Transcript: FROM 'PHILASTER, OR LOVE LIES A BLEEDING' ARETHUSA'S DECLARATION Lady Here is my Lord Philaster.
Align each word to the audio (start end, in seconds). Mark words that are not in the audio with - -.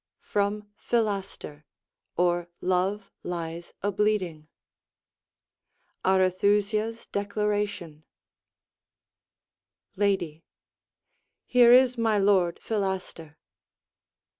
FROM 0.23 0.67
'PHILASTER, 0.77 1.63
OR 2.17 2.49
LOVE 2.59 3.11
LIES 3.21 3.71
A 3.83 3.91
BLEEDING' 3.91 4.47
ARETHUSA'S 6.03 7.05
DECLARATION 7.05 8.03
Lady 9.95 10.43
Here 11.45 11.71
is 11.71 11.99
my 11.99 12.17
Lord 12.17 12.59
Philaster. 12.63 13.37